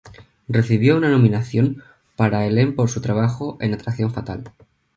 [0.47, 1.83] Recibió una nominación
[2.15, 4.51] para el en por su trabajo en "Atracción fatal".